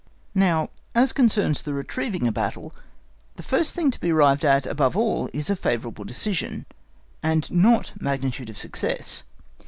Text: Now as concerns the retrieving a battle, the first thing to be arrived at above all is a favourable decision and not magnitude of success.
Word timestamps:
Now 0.33 0.71
as 0.95 1.13
concerns 1.13 1.61
the 1.61 1.75
retrieving 1.75 2.27
a 2.27 2.31
battle, 2.31 2.73
the 3.35 3.43
first 3.43 3.75
thing 3.75 3.91
to 3.91 3.99
be 3.99 4.09
arrived 4.11 4.43
at 4.43 4.65
above 4.65 4.97
all 4.97 5.29
is 5.31 5.47
a 5.51 5.55
favourable 5.55 6.05
decision 6.05 6.65
and 7.21 7.51
not 7.51 7.93
magnitude 8.01 8.49
of 8.49 8.57
success. 8.57 9.21